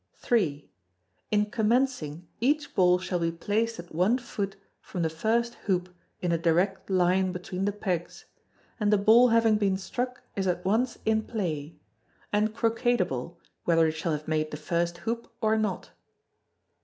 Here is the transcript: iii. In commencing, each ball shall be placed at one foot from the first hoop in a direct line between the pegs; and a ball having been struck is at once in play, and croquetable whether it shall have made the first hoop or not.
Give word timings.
iii. 0.31 0.67
In 1.29 1.51
commencing, 1.51 2.27
each 2.39 2.73
ball 2.73 2.97
shall 2.97 3.19
be 3.19 3.31
placed 3.31 3.77
at 3.77 3.93
one 3.93 4.17
foot 4.17 4.55
from 4.81 5.03
the 5.03 5.11
first 5.11 5.53
hoop 5.69 5.93
in 6.23 6.31
a 6.31 6.39
direct 6.39 6.89
line 6.89 7.31
between 7.31 7.65
the 7.65 7.71
pegs; 7.71 8.25
and 8.79 8.91
a 8.91 8.97
ball 8.97 9.27
having 9.27 9.57
been 9.59 9.77
struck 9.77 10.23
is 10.35 10.47
at 10.47 10.65
once 10.65 10.97
in 11.05 11.21
play, 11.21 11.75
and 12.33 12.55
croquetable 12.55 13.37
whether 13.65 13.85
it 13.85 13.91
shall 13.95 14.11
have 14.13 14.27
made 14.27 14.49
the 14.49 14.57
first 14.57 14.97
hoop 15.05 15.31
or 15.39 15.55
not. 15.55 15.91